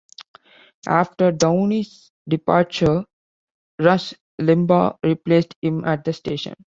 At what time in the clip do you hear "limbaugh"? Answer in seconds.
4.41-4.97